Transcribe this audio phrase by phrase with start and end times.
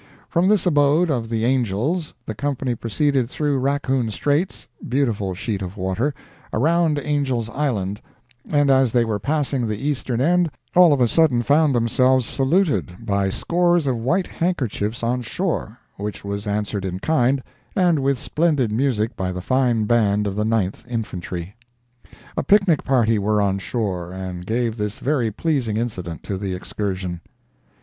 [0.29, 6.97] From this abode of the Angels the company proceeded through Raccoon Straits—beautiful sheet of water—around
[6.97, 8.01] Angels' Island,
[8.49, 13.05] and as they were passing the eastern end, all of a sudden found themselves saluted
[13.05, 17.43] by scores of white handkerchiefs on shore, which was answered in kind,
[17.75, 21.55] and with splendid music by the fine band of the Ninth infantry.
[22.35, 27.21] A picnic party were on shore, and gave this very pleasing incident to the excursion.